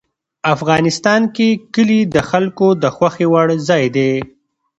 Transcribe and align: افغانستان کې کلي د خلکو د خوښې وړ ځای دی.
افغانستان 0.55 1.21
کې 1.35 1.47
کلي 1.73 1.99
د 2.15 2.15
خلکو 2.29 2.67
د 2.83 2.85
خوښې 2.95 3.27
وړ 3.33 3.47
ځای 3.67 3.85
دی. 3.95 4.11